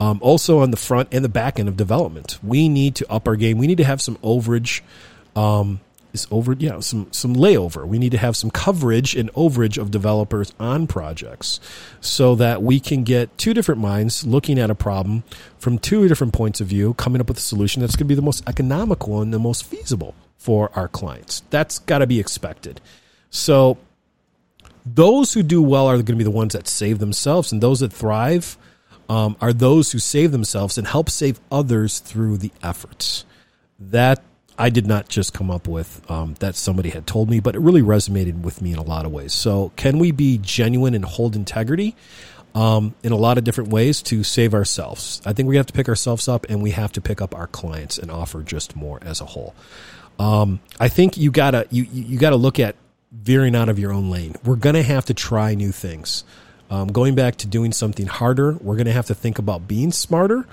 Um, 0.00 0.18
also 0.20 0.58
on 0.58 0.70
the 0.70 0.76
front 0.76 1.08
and 1.12 1.24
the 1.24 1.28
back 1.28 1.58
end 1.58 1.68
of 1.68 1.76
development, 1.76 2.38
we 2.42 2.68
need 2.68 2.96
to 2.96 3.10
up 3.10 3.26
our 3.26 3.36
game. 3.36 3.58
We 3.58 3.66
need 3.66 3.78
to 3.78 3.84
have 3.84 4.02
some 4.02 4.16
overage. 4.16 4.82
Um, 5.34 5.80
is 6.14 6.26
over 6.30 6.54
yeah 6.58 6.80
some 6.80 7.08
some 7.12 7.34
layover. 7.34 7.86
We 7.86 7.98
need 7.98 8.12
to 8.12 8.18
have 8.18 8.36
some 8.36 8.50
coverage 8.50 9.14
and 9.14 9.30
overage 9.34 9.76
of 9.76 9.90
developers 9.90 10.54
on 10.58 10.86
projects 10.86 11.60
so 12.00 12.34
that 12.36 12.62
we 12.62 12.80
can 12.80 13.04
get 13.04 13.36
two 13.36 13.52
different 13.52 13.80
minds 13.80 14.26
looking 14.26 14.58
at 14.58 14.70
a 14.70 14.74
problem 14.74 15.24
from 15.58 15.78
two 15.78 16.08
different 16.08 16.32
points 16.32 16.60
of 16.60 16.68
view 16.68 16.94
coming 16.94 17.20
up 17.20 17.28
with 17.28 17.38
a 17.38 17.42
solution 17.42 17.82
that's 17.82 17.96
going 17.96 18.06
to 18.06 18.08
be 18.08 18.14
the 18.14 18.22
most 18.22 18.48
economical 18.48 19.20
and 19.20 19.34
the 19.34 19.38
most 19.38 19.64
feasible 19.64 20.14
for 20.38 20.70
our 20.74 20.88
clients. 20.88 21.42
That's 21.50 21.80
got 21.80 21.98
to 21.98 22.06
be 22.06 22.20
expected. 22.20 22.80
So 23.30 23.76
those 24.86 25.32
who 25.32 25.42
do 25.42 25.62
well 25.62 25.86
are 25.86 25.94
going 25.94 26.06
to 26.06 26.16
be 26.16 26.24
the 26.24 26.30
ones 26.30 26.52
that 26.52 26.68
save 26.68 26.98
themselves 26.98 27.52
and 27.52 27.62
those 27.62 27.80
that 27.80 27.92
thrive 27.92 28.56
um, 29.08 29.36
are 29.40 29.52
those 29.52 29.92
who 29.92 29.98
save 29.98 30.32
themselves 30.32 30.78
and 30.78 30.86
help 30.86 31.10
save 31.10 31.40
others 31.50 31.98
through 31.98 32.38
the 32.38 32.52
efforts. 32.62 33.24
That 33.78 34.22
I 34.58 34.70
did 34.70 34.86
not 34.86 35.08
just 35.08 35.34
come 35.34 35.50
up 35.50 35.66
with 35.66 36.08
um, 36.10 36.34
that 36.40 36.54
somebody 36.54 36.90
had 36.90 37.06
told 37.06 37.28
me, 37.28 37.40
but 37.40 37.56
it 37.56 37.60
really 37.60 37.82
resonated 37.82 38.42
with 38.42 38.62
me 38.62 38.72
in 38.72 38.78
a 38.78 38.82
lot 38.82 39.04
of 39.04 39.12
ways. 39.12 39.32
So, 39.32 39.72
can 39.76 39.98
we 39.98 40.12
be 40.12 40.38
genuine 40.38 40.94
and 40.94 41.04
hold 41.04 41.34
integrity 41.34 41.96
um, 42.54 42.94
in 43.02 43.12
a 43.12 43.16
lot 43.16 43.36
of 43.36 43.44
different 43.44 43.70
ways 43.70 44.00
to 44.02 44.22
save 44.22 44.54
ourselves? 44.54 45.20
I 45.24 45.32
think 45.32 45.48
we 45.48 45.56
have 45.56 45.66
to 45.66 45.72
pick 45.72 45.88
ourselves 45.88 46.28
up, 46.28 46.46
and 46.48 46.62
we 46.62 46.70
have 46.70 46.92
to 46.92 47.00
pick 47.00 47.20
up 47.20 47.34
our 47.34 47.48
clients 47.48 47.98
and 47.98 48.10
offer 48.10 48.42
just 48.42 48.76
more 48.76 48.98
as 49.02 49.20
a 49.20 49.26
whole. 49.26 49.54
Um, 50.18 50.60
I 50.78 50.88
think 50.88 51.16
you 51.16 51.30
gotta 51.30 51.66
you 51.70 51.86
you 51.92 52.18
gotta 52.18 52.36
look 52.36 52.60
at 52.60 52.76
veering 53.10 53.56
out 53.56 53.68
of 53.68 53.78
your 53.78 53.92
own 53.92 54.10
lane. 54.10 54.36
We're 54.44 54.56
gonna 54.56 54.82
have 54.82 55.04
to 55.06 55.14
try 55.14 55.54
new 55.54 55.72
things. 55.72 56.24
Um, 56.70 56.88
going 56.88 57.14
back 57.14 57.36
to 57.36 57.46
doing 57.46 57.72
something 57.72 58.06
harder, 58.06 58.52
we're 58.60 58.76
gonna 58.76 58.92
have 58.92 59.06
to 59.06 59.14
think 59.14 59.38
about 59.38 59.66
being 59.66 59.90
smarter. 59.90 60.46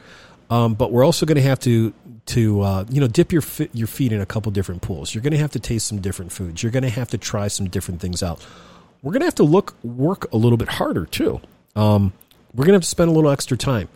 Um, 0.51 0.74
but 0.74 0.92
we're 0.92 1.06
also 1.06 1.25
going 1.25 1.38
to 1.38 1.42
have 1.42 1.59
to 1.62 1.94
to 2.27 2.62
uh, 2.62 2.86
you 2.89 3.00
know 3.01 3.07
dip 3.07 3.31
your 3.31 3.42
your 3.74 3.88
feet 3.88 4.12
in 4.12 4.21
a 4.21 4.25
couple 4.25 4.51
different 4.51 4.81
pools. 4.81 5.15
You're 5.15 5.24
going 5.24 5.31
to 5.31 5.39
have 5.39 5.51
to 5.51 5.59
taste 5.59 5.88
some 5.88 6.01
different 6.01 6.31
foods. 6.31 6.62
You're 6.62 6.74
going 6.74 6.83
to 6.83 6.89
have 6.89 7.09
to 7.12 7.18
try 7.18 7.48
some 7.48 7.69
different 7.69 8.01
things 8.01 8.21
out. 8.21 8.45
We're 9.01 9.13
going 9.13 9.21
to 9.21 9.25
have 9.25 9.36
to 9.36 9.44
look 9.44 9.75
work 9.83 10.31
a 10.31 10.38
little 10.38 10.57
bit 10.57 10.68
harder 10.68 11.06
too. 11.06 11.42
Um, 11.75 12.13
we're 12.53 12.65
going 12.65 12.74
to 12.74 12.77
have 12.77 12.83
to 12.83 12.89
spend 12.89 13.09
a 13.09 13.13
little 13.13 13.31
extra 13.31 13.57
time. 13.57 13.88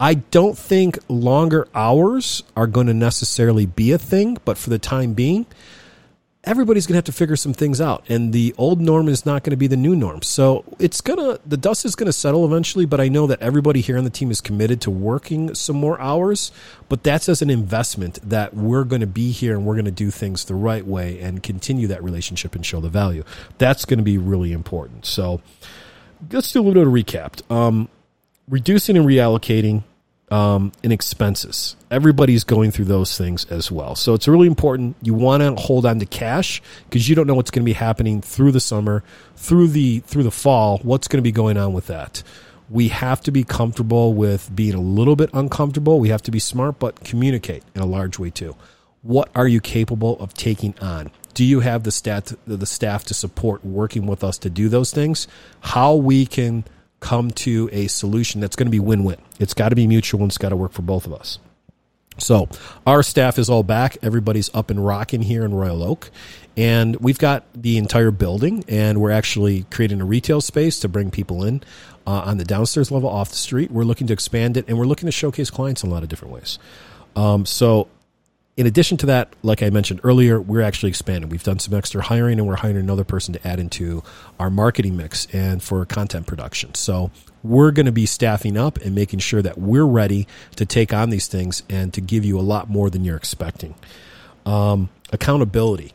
I 0.00 0.14
don't 0.14 0.56
think 0.56 0.98
longer 1.08 1.68
hours 1.74 2.42
are 2.56 2.66
going 2.66 2.86
to 2.86 2.94
necessarily 2.94 3.66
be 3.66 3.92
a 3.92 3.98
thing, 3.98 4.38
but 4.44 4.56
for 4.56 4.70
the 4.70 4.78
time 4.78 5.12
being, 5.12 5.44
everybody's 6.48 6.86
going 6.86 6.94
to 6.94 6.98
have 6.98 7.04
to 7.04 7.12
figure 7.12 7.36
some 7.36 7.52
things 7.52 7.80
out 7.80 8.02
and 8.08 8.32
the 8.32 8.54
old 8.56 8.80
norm 8.80 9.08
is 9.08 9.26
not 9.26 9.44
going 9.44 9.50
to 9.50 9.56
be 9.56 9.66
the 9.66 9.76
new 9.76 9.94
norm. 9.94 10.22
So 10.22 10.64
it's 10.78 11.00
going 11.00 11.18
to 11.18 11.40
the 11.46 11.56
dust 11.56 11.84
is 11.84 11.94
going 11.94 12.06
to 12.06 12.12
settle 12.12 12.44
eventually 12.44 12.86
but 12.86 13.00
i 13.00 13.08
know 13.08 13.26
that 13.26 13.40
everybody 13.40 13.80
here 13.80 13.98
on 13.98 14.04
the 14.04 14.10
team 14.10 14.30
is 14.30 14.40
committed 14.40 14.80
to 14.80 14.90
working 14.90 15.54
some 15.54 15.76
more 15.76 16.00
hours 16.00 16.50
but 16.88 17.02
that's 17.02 17.28
as 17.28 17.42
an 17.42 17.50
investment 17.50 18.18
that 18.22 18.54
we're 18.54 18.84
going 18.84 19.00
to 19.00 19.06
be 19.06 19.30
here 19.30 19.54
and 19.54 19.66
we're 19.66 19.74
going 19.74 19.84
to 19.84 19.90
do 19.90 20.10
things 20.10 20.44
the 20.46 20.54
right 20.54 20.86
way 20.86 21.20
and 21.20 21.42
continue 21.42 21.86
that 21.88 22.02
relationship 22.02 22.54
and 22.54 22.64
show 22.64 22.80
the 22.80 22.88
value. 22.88 23.24
That's 23.58 23.84
going 23.84 23.98
to 23.98 24.04
be 24.04 24.18
really 24.18 24.52
important. 24.52 25.06
So 25.06 25.40
let's 26.32 26.50
do 26.52 26.60
a 26.60 26.62
little 26.62 26.84
bit 26.84 26.86
of 26.86 26.92
recap. 26.92 27.50
Um, 27.54 27.88
reducing 28.48 28.96
and 28.96 29.06
reallocating 29.06 29.82
um, 30.30 30.72
in 30.82 30.92
expenses. 30.92 31.76
Everybody's 31.90 32.44
going 32.44 32.70
through 32.70 32.86
those 32.86 33.16
things 33.16 33.44
as 33.46 33.70
well. 33.72 33.94
So 33.94 34.14
it's 34.14 34.28
really 34.28 34.46
important. 34.46 34.96
You 35.02 35.14
want 35.14 35.42
to 35.42 35.54
hold 35.54 35.86
on 35.86 35.98
to 36.00 36.06
cash 36.06 36.62
because 36.84 37.08
you 37.08 37.14
don't 37.14 37.26
know 37.26 37.34
what's 37.34 37.50
going 37.50 37.62
to 37.62 37.68
be 37.68 37.72
happening 37.72 38.20
through 38.20 38.52
the 38.52 38.60
summer, 38.60 39.02
through 39.36 39.68
the 39.68 40.00
through 40.00 40.24
the 40.24 40.30
fall. 40.30 40.78
What's 40.82 41.08
going 41.08 41.18
to 41.18 41.22
be 41.22 41.32
going 41.32 41.56
on 41.56 41.72
with 41.72 41.86
that? 41.86 42.22
We 42.70 42.88
have 42.88 43.22
to 43.22 43.30
be 43.30 43.44
comfortable 43.44 44.12
with 44.12 44.54
being 44.54 44.74
a 44.74 44.80
little 44.80 45.16
bit 45.16 45.30
uncomfortable. 45.32 46.00
We 46.00 46.10
have 46.10 46.22
to 46.22 46.30
be 46.30 46.38
smart, 46.38 46.78
but 46.78 47.00
communicate 47.00 47.62
in 47.74 47.80
a 47.80 47.86
large 47.86 48.18
way 48.18 48.28
too. 48.28 48.56
What 49.00 49.30
are 49.34 49.48
you 49.48 49.60
capable 49.60 50.18
of 50.20 50.34
taking 50.34 50.78
on? 50.80 51.10
Do 51.32 51.44
you 51.44 51.60
have 51.60 51.84
the 51.84 51.92
stat 51.92 52.32
the 52.46 52.66
staff 52.66 53.04
to 53.04 53.14
support 53.14 53.64
working 53.64 54.06
with 54.06 54.22
us 54.22 54.36
to 54.38 54.50
do 54.50 54.68
those 54.68 54.92
things? 54.92 55.28
How 55.60 55.94
we 55.94 56.26
can 56.26 56.64
come 57.00 57.30
to 57.30 57.68
a 57.72 57.86
solution 57.86 58.40
that's 58.40 58.56
going 58.56 58.66
to 58.66 58.70
be 58.70 58.80
win 58.80 59.04
win. 59.04 59.18
It's 59.38 59.54
got 59.54 59.70
to 59.70 59.76
be 59.76 59.86
mutual 59.86 60.22
and 60.22 60.30
it's 60.30 60.38
got 60.38 60.50
to 60.50 60.56
work 60.56 60.72
for 60.72 60.82
both 60.82 61.06
of 61.06 61.12
us. 61.12 61.38
So 62.18 62.48
our 62.86 63.02
staff 63.02 63.38
is 63.38 63.48
all 63.48 63.62
back. 63.62 63.96
Everybody's 64.02 64.52
up 64.54 64.70
and 64.70 64.84
rocking 64.84 65.22
here 65.22 65.44
in 65.44 65.54
Royal 65.54 65.82
Oak. 65.82 66.10
And 66.56 66.96
we've 66.96 67.18
got 67.18 67.44
the 67.54 67.78
entire 67.78 68.10
building, 68.10 68.64
and 68.66 69.00
we're 69.00 69.12
actually 69.12 69.64
creating 69.70 70.00
a 70.00 70.04
retail 70.04 70.40
space 70.40 70.80
to 70.80 70.88
bring 70.88 71.12
people 71.12 71.44
in 71.44 71.62
uh, 72.04 72.22
on 72.26 72.38
the 72.38 72.44
downstairs 72.44 72.90
level 72.90 73.08
off 73.08 73.30
the 73.30 73.36
street. 73.36 73.70
We're 73.70 73.84
looking 73.84 74.08
to 74.08 74.12
expand 74.12 74.56
it, 74.56 74.64
and 74.66 74.76
we're 74.76 74.86
looking 74.86 75.06
to 75.06 75.12
showcase 75.12 75.50
clients 75.50 75.84
in 75.84 75.90
a 75.90 75.92
lot 75.92 76.02
of 76.02 76.08
different 76.08 76.34
ways. 76.34 76.58
Um, 77.14 77.46
so 77.46 77.86
in 78.58 78.66
addition 78.66 78.96
to 78.96 79.06
that, 79.06 79.32
like 79.44 79.62
I 79.62 79.70
mentioned 79.70 80.00
earlier, 80.02 80.40
we're 80.40 80.62
actually 80.62 80.88
expanding. 80.88 81.30
We've 81.30 81.44
done 81.44 81.60
some 81.60 81.74
extra 81.74 82.02
hiring 82.02 82.40
and 82.40 82.48
we're 82.48 82.56
hiring 82.56 82.76
another 82.76 83.04
person 83.04 83.32
to 83.34 83.46
add 83.46 83.60
into 83.60 84.02
our 84.40 84.50
marketing 84.50 84.96
mix 84.96 85.28
and 85.32 85.62
for 85.62 85.86
content 85.86 86.26
production. 86.26 86.74
So 86.74 87.12
we're 87.44 87.70
going 87.70 87.86
to 87.86 87.92
be 87.92 88.04
staffing 88.04 88.56
up 88.56 88.76
and 88.78 88.96
making 88.96 89.20
sure 89.20 89.42
that 89.42 89.58
we're 89.58 89.86
ready 89.86 90.26
to 90.56 90.66
take 90.66 90.92
on 90.92 91.10
these 91.10 91.28
things 91.28 91.62
and 91.70 91.94
to 91.94 92.00
give 92.00 92.24
you 92.24 92.36
a 92.36 92.42
lot 92.42 92.68
more 92.68 92.90
than 92.90 93.04
you're 93.04 93.16
expecting. 93.16 93.76
Um, 94.44 94.88
accountability. 95.12 95.92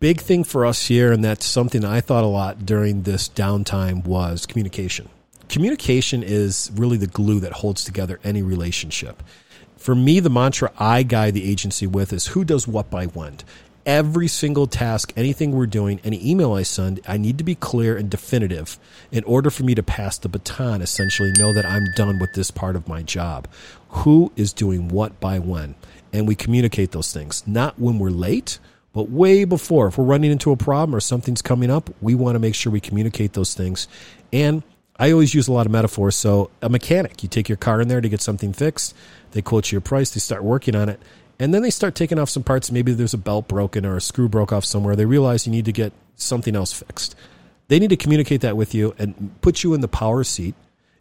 Big 0.00 0.20
thing 0.20 0.42
for 0.42 0.66
us 0.66 0.88
here, 0.88 1.12
and 1.12 1.24
that's 1.24 1.46
something 1.46 1.84
I 1.84 2.00
thought 2.00 2.24
a 2.24 2.26
lot 2.26 2.66
during 2.66 3.02
this 3.02 3.28
downtime 3.28 4.04
was 4.04 4.44
communication. 4.44 5.08
Communication 5.48 6.24
is 6.24 6.68
really 6.74 6.96
the 6.96 7.06
glue 7.06 7.38
that 7.38 7.52
holds 7.52 7.84
together 7.84 8.18
any 8.24 8.42
relationship 8.42 9.22
for 9.76 9.94
me, 9.94 10.20
the 10.20 10.30
mantra 10.30 10.72
I 10.78 11.02
guide 11.02 11.34
the 11.34 11.48
agency 11.48 11.86
with 11.86 12.12
is 12.12 12.28
who 12.28 12.44
does 12.44 12.66
what 12.66 12.90
by 12.90 13.06
when. 13.06 13.38
Every 13.84 14.26
single 14.26 14.66
task, 14.66 15.12
anything 15.16 15.52
we're 15.52 15.66
doing, 15.66 16.00
any 16.02 16.28
email 16.28 16.54
I 16.54 16.64
send, 16.64 17.00
I 17.06 17.18
need 17.18 17.38
to 17.38 17.44
be 17.44 17.54
clear 17.54 17.96
and 17.96 18.10
definitive 18.10 18.80
in 19.12 19.22
order 19.24 19.48
for 19.48 19.62
me 19.62 19.76
to 19.76 19.82
pass 19.82 20.18
the 20.18 20.28
baton, 20.28 20.82
essentially 20.82 21.30
know 21.38 21.52
that 21.52 21.64
I'm 21.64 21.86
done 21.94 22.18
with 22.18 22.32
this 22.34 22.50
part 22.50 22.74
of 22.74 22.88
my 22.88 23.02
job. 23.02 23.46
Who 23.90 24.32
is 24.34 24.52
doing 24.52 24.88
what 24.88 25.20
by 25.20 25.38
when? 25.38 25.76
And 26.12 26.26
we 26.26 26.34
communicate 26.34 26.90
those 26.90 27.12
things, 27.12 27.46
not 27.46 27.78
when 27.78 28.00
we're 28.00 28.10
late, 28.10 28.58
but 28.92 29.10
way 29.10 29.44
before. 29.44 29.86
If 29.88 29.98
we're 29.98 30.04
running 30.04 30.32
into 30.32 30.50
a 30.50 30.56
problem 30.56 30.96
or 30.96 31.00
something's 31.00 31.42
coming 31.42 31.70
up, 31.70 31.90
we 32.00 32.16
want 32.16 32.34
to 32.34 32.40
make 32.40 32.56
sure 32.56 32.72
we 32.72 32.80
communicate 32.80 33.34
those 33.34 33.54
things. 33.54 33.86
And 34.32 34.64
I 34.98 35.12
always 35.12 35.34
use 35.34 35.46
a 35.46 35.52
lot 35.52 35.66
of 35.66 35.72
metaphors. 35.72 36.16
So, 36.16 36.50
a 36.62 36.68
mechanic, 36.68 37.22
you 37.22 37.28
take 37.28 37.48
your 37.48 37.56
car 37.56 37.80
in 37.80 37.88
there 37.88 38.00
to 38.00 38.08
get 38.08 38.22
something 38.22 38.52
fixed 38.52 38.94
they 39.36 39.42
quote 39.42 39.70
you 39.70 39.76
a 39.76 39.82
price, 39.82 40.10
they 40.12 40.20
start 40.20 40.42
working 40.42 40.74
on 40.74 40.88
it, 40.88 40.98
and 41.38 41.52
then 41.52 41.60
they 41.60 41.68
start 41.68 41.94
taking 41.94 42.18
off 42.18 42.30
some 42.30 42.42
parts. 42.42 42.72
Maybe 42.72 42.94
there's 42.94 43.12
a 43.12 43.18
belt 43.18 43.48
broken 43.48 43.84
or 43.84 43.96
a 43.96 44.00
screw 44.00 44.30
broke 44.30 44.50
off 44.50 44.64
somewhere. 44.64 44.96
They 44.96 45.04
realize 45.04 45.46
you 45.46 45.52
need 45.52 45.66
to 45.66 45.72
get 45.72 45.92
something 46.16 46.56
else 46.56 46.72
fixed. 46.72 47.14
They 47.68 47.78
need 47.78 47.90
to 47.90 47.96
communicate 47.96 48.40
that 48.40 48.56
with 48.56 48.74
you 48.74 48.94
and 48.98 49.38
put 49.42 49.62
you 49.62 49.74
in 49.74 49.82
the 49.82 49.88
power 49.88 50.24
seat 50.24 50.54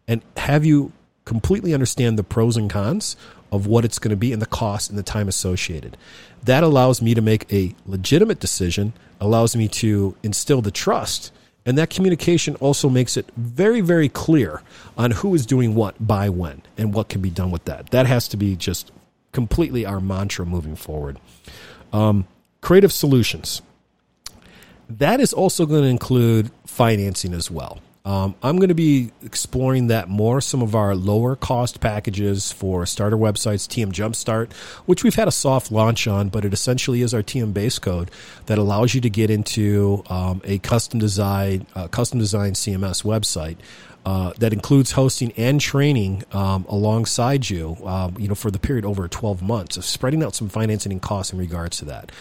and 0.05 0.21
have 0.35 0.65
you 0.65 0.91
completely 1.23 1.73
understand 1.73 2.19
the 2.19 2.23
pros 2.23 2.57
and 2.57 2.69
cons 2.69 3.15
of 3.53 3.67
what 3.67 3.85
it's 3.85 3.99
going 3.99 4.09
to 4.09 4.17
be 4.17 4.33
and 4.33 4.41
the 4.41 4.47
cost 4.47 4.89
and 4.89 4.99
the 4.99 5.03
time 5.03 5.29
associated. 5.29 5.95
That 6.43 6.63
allows 6.63 7.01
me 7.01 7.13
to 7.13 7.21
make 7.21 7.51
a 7.53 7.73
legitimate 7.85 8.41
decision, 8.41 8.91
allows 9.21 9.55
me 9.55 9.69
to 9.69 10.17
instill 10.23 10.61
the 10.61 10.71
trust, 10.71 11.31
and 11.65 11.77
that 11.77 11.89
communication 11.89 12.55
also 12.57 12.89
makes 12.89 13.17
it 13.17 13.25
very, 13.35 13.81
very 13.81 14.07
clear 14.07 14.61
on 14.97 15.11
who 15.11 15.33
is 15.33 15.45
doing 15.45 15.73
what 15.73 15.95
by 16.05 16.29
when 16.29 16.61
and 16.77 16.93
what 16.93 17.09
can 17.09 17.21
be 17.21 17.29
done 17.29 17.49
with 17.51 17.65
that. 17.65 17.89
That 17.89 18.05
has 18.05 18.27
to 18.29 18.37
be 18.37 18.55
just 18.55 18.91
completely 19.31 19.85
our 19.85 19.99
mantra 19.99 20.45
moving 20.45 20.75
forward. 20.75 21.19
Um, 21.91 22.27
creative 22.61 22.91
solutions. 22.91 23.61
That 24.87 25.19
is 25.19 25.33
also 25.33 25.65
going 25.65 25.81
to 25.81 25.89
include 25.89 26.51
financing 26.65 27.33
as 27.33 27.49
well. 27.49 27.79
Um, 28.05 28.35
I'm 28.43 28.57
going 28.57 28.69
to 28.69 28.75
be 28.75 29.11
exploring 29.23 29.87
that 29.87 30.07
more. 30.07 30.39
Some 30.39 30.61
of 30.61 30.75
our 30.75 30.95
lower 30.95 31.35
cost 31.35 31.81
packages 31.81 32.51
for 32.51 32.85
starter 32.85 33.17
websites, 33.17 33.67
TM 33.67 33.91
Jumpstart, 33.91 34.53
which 34.85 35.03
we've 35.03 35.15
had 35.15 35.27
a 35.27 35.31
soft 35.31 35.71
launch 35.71 36.07
on, 36.07 36.29
but 36.29 36.45
it 36.45 36.53
essentially 36.53 37.01
is 37.01 37.15
our 37.15 37.23
TM 37.23 37.51
base 37.51 37.79
code 37.79 38.11
that 38.45 38.59
allows 38.59 38.93
you 38.93 39.01
to 39.01 39.09
get 39.09 39.31
into 39.31 40.03
um, 40.07 40.39
a 40.43 40.59
custom 40.59 40.99
design, 40.99 41.65
uh, 41.73 41.87
custom 41.87 42.19
design 42.19 42.53
CMS 42.53 43.03
website. 43.03 43.57
Uh, 44.05 44.31
that 44.37 44.53
includes 44.53 44.91
hosting 44.91 45.31
and 45.31 45.59
training 45.59 46.23
um, 46.31 46.63
alongside 46.69 47.49
you, 47.49 47.75
um, 47.83 48.15
you 48.19 48.27
know, 48.27 48.35
for 48.35 48.51
the 48.51 48.59
period 48.59 48.85
over 48.85 49.07
12 49.07 49.41
months, 49.41 49.77
of 49.77 49.83
spreading 49.83 50.21
out 50.21 50.35
some 50.35 50.47
financing 50.47 50.91
and 50.91 51.01
costs 51.01 51.33
in 51.33 51.39
regards 51.39 51.79
to 51.79 51.85
that. 51.85 52.11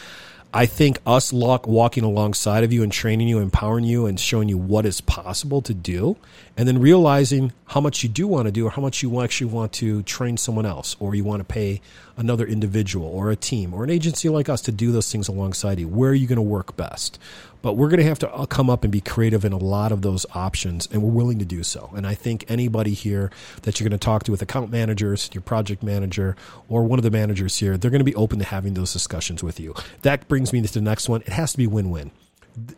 I 0.57 0.67
think 0.67 1.01
us 1.05 1.33
walking 1.67 2.05
alongside 2.05 2.63
of 2.63 2.73
you 2.73 2.85
and 2.85 2.93
training 2.93 3.27
you, 3.27 3.41
empowering 3.41 3.85
you, 3.85 4.07
and 4.07 4.21
showing 4.21 4.49
you 4.49 4.57
what 4.57 4.87
is 4.87 5.01
possible 5.01 5.61
to 5.63 5.75
do, 5.75 6.17
and 6.57 6.69
then 6.69 6.79
realizing 6.79 7.53
how 7.67 7.81
much 7.81 8.03
you 8.03 8.09
do 8.09 8.27
want 8.27 8.47
to 8.47 8.53
do, 8.53 8.67
or 8.67 8.71
how 8.71 8.83
much 8.83 9.03
you 9.03 9.21
actually 9.23 9.51
want 9.51 9.73
to 9.73 10.03
train 10.03 10.37
someone 10.37 10.67
else, 10.67 10.97
or 11.01 11.15
you 11.15 11.25
want 11.25 11.41
to 11.41 11.45
pay 11.45 11.81
another 12.17 12.47
individual, 12.47 13.07
or 13.07 13.31
a 13.31 13.37
team, 13.37 13.75
or 13.75 13.85
an 13.85 13.91
agency 13.91 14.29
like 14.29 14.49
us 14.49 14.61
to 14.63 14.73
do 14.73 14.93
those 14.93 15.11
things 15.11 15.29
alongside 15.29 15.81
you. 15.81 15.89
Where 15.89 16.11
are 16.11 16.15
you 16.15 16.27
going 16.27 16.37
to 16.37 16.43
work 16.43 16.77
best? 16.77 17.19
But 17.61 17.79
we're 17.79 17.89
going 17.89 18.01
to 18.01 18.07
have 18.07 18.19
to 18.19 18.31
uh, 18.31 18.45
come 18.45 18.69
up 18.69 18.85
and 18.85 18.93
be 18.93 19.01
creative 19.01 19.43
in 19.45 19.55
a 19.55 19.57
lot 19.57 19.91
of 19.91 20.03
those 20.03 20.27
options, 20.35 20.87
and 20.93 21.03
we're 21.03 21.11
willing 21.11 21.39
to 21.39 21.47
do 21.47 21.63
so. 21.63 21.91
And 21.97 22.07
I 22.07 22.15
think 22.15 22.45
anybody 22.47 22.93
here 22.93 23.31
that 23.63 23.81
you're 23.81 23.89
going 23.89 23.99
to 23.99 24.05
talk 24.05 24.25
to 24.25 24.31
with 24.31 24.43
account 24.43 24.71
managers, 24.71 25.31
your 25.33 25.41
project 25.41 25.83
manager, 25.83 26.37
or 26.69 26.85
one 26.85 26.99
of 26.99 27.03
the 27.03 27.11
managers 27.11 27.57
here, 27.57 27.79
they're 27.79 27.91
going 27.91 28.01
to 28.01 28.05
be 28.05 28.15
open 28.15 28.39
to 28.39 28.45
having 28.45 28.75
those 28.75 28.93
discussions 28.93 29.43
with 29.43 29.59
you. 29.59 29.75
That 30.03 30.29
brings 30.29 30.53
me 30.53 30.61
to 30.61 30.73
the 30.73 30.83
next 30.83 31.09
one. 31.09 31.23
It 31.23 31.33
has 31.33 31.53
to 31.53 31.59
be 31.59 31.67
win 31.67 31.91
win. 31.91 32.11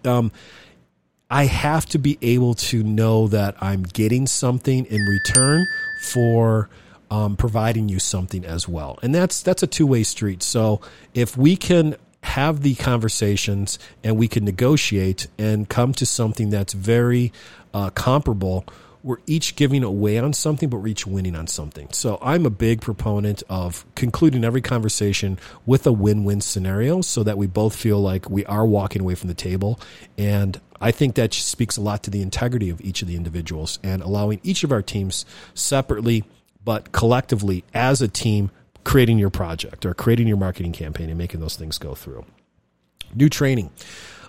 Um, 0.04 0.30
I 1.30 1.47
have 1.47 1.87
to 1.87 1.99
be 1.99 2.18
able 2.23 2.54
to 2.54 2.83
know 2.83 3.26
that 3.28 3.56
I'm 3.61 3.83
getting 3.83 4.26
something 4.26 4.85
in 4.87 5.02
return 5.02 5.66
for 6.02 6.68
um, 7.11 7.37
providing 7.37 7.88
you 7.88 7.99
something 7.99 8.45
as 8.45 8.68
well, 8.68 8.99
and 9.02 9.14
that's 9.14 9.42
that's 9.42 9.62
a 9.62 9.66
two 9.66 9.87
way 9.87 10.02
street. 10.02 10.42
So 10.42 10.80
if 11.14 11.37
we 11.37 11.56
can 11.56 11.97
have 12.23 12.62
the 12.62 12.75
conversations 12.75 13.78
and 14.02 14.16
we 14.16 14.26
can 14.26 14.45
negotiate 14.45 15.28
and 15.38 15.68
come 15.68 15.92
to 15.95 16.04
something 16.04 16.50
that's 16.50 16.73
very 16.73 17.33
uh, 17.73 17.90
comparable. 17.90 18.64
We're 19.06 19.18
each 19.25 19.54
giving 19.54 19.84
away 19.84 20.18
on 20.18 20.32
something, 20.32 20.68
but 20.68 20.78
we're 20.78 20.88
each 20.88 21.06
winning 21.06 21.36
on 21.36 21.46
something. 21.46 21.86
So 21.92 22.18
I'm 22.20 22.44
a 22.44 22.50
big 22.50 22.80
proponent 22.80 23.44
of 23.48 23.86
concluding 23.94 24.42
every 24.42 24.60
conversation 24.60 25.38
with 25.64 25.86
a 25.86 25.92
win 25.92 26.25
win 26.25 26.40
scenario 26.40 27.02
so 27.02 27.22
that 27.22 27.38
we 27.38 27.46
both 27.46 27.76
feel 27.76 28.00
like 28.00 28.28
we 28.28 28.44
are 28.46 28.66
walking 28.66 29.02
away 29.02 29.14
from 29.14 29.28
the 29.28 29.34
table. 29.34 29.78
And 30.18 30.60
I 30.80 30.90
think 30.90 31.14
that 31.14 31.32
speaks 31.32 31.76
a 31.76 31.80
lot 31.80 32.02
to 32.02 32.10
the 32.10 32.20
integrity 32.20 32.68
of 32.68 32.80
each 32.80 33.00
of 33.00 33.06
the 33.06 33.14
individuals 33.14 33.78
and 33.84 34.02
allowing 34.02 34.40
each 34.42 34.64
of 34.64 34.72
our 34.72 34.82
teams 34.82 35.25
separately 35.54 36.25
but 36.64 36.90
collectively 36.90 37.62
as 37.72 38.02
a 38.02 38.08
team 38.08 38.50
creating 38.82 39.18
your 39.18 39.30
project 39.30 39.86
or 39.86 39.94
creating 39.94 40.26
your 40.26 40.36
marketing 40.36 40.72
campaign 40.72 41.08
and 41.10 41.16
making 41.16 41.38
those 41.38 41.54
things 41.54 41.78
go 41.78 41.94
through. 41.94 42.26
New 43.14 43.28
training. 43.28 43.70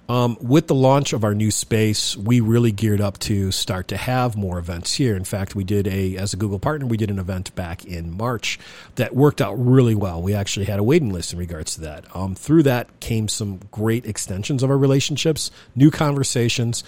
Um, 0.09 0.37
with 0.39 0.67
the 0.67 0.75
launch 0.75 1.11
of 1.11 1.25
our 1.25 1.35
new 1.35 1.51
space, 1.51 2.15
we 2.15 2.39
really 2.39 2.71
geared 2.71 3.01
up 3.01 3.17
to 3.19 3.51
start 3.51 3.89
to 3.89 3.97
have 3.97 4.37
more 4.37 4.57
events 4.57 4.93
here. 4.93 5.17
In 5.17 5.25
fact, 5.25 5.53
we 5.53 5.65
did 5.65 5.85
a, 5.85 6.15
as 6.15 6.33
a 6.33 6.37
Google 6.37 6.59
partner, 6.59 6.87
we 6.87 6.95
did 6.95 7.09
an 7.09 7.19
event 7.19 7.53
back 7.55 7.83
in 7.83 8.15
March 8.15 8.57
that 8.95 9.13
worked 9.13 9.41
out 9.41 9.55
really 9.55 9.95
well. 9.95 10.21
We 10.21 10.33
actually 10.33 10.65
had 10.65 10.79
a 10.79 10.83
waiting 10.83 11.11
list 11.11 11.33
in 11.33 11.39
regards 11.39 11.75
to 11.75 11.81
that. 11.81 12.05
Um, 12.15 12.35
through 12.35 12.63
that 12.63 12.99
came 13.01 13.27
some 13.27 13.59
great 13.69 14.05
extensions 14.05 14.63
of 14.63 14.69
our 14.69 14.77
relationships, 14.77 15.51
new 15.75 15.91
conversations, 15.91 16.85